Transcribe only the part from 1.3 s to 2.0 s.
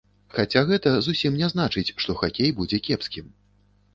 не значыць,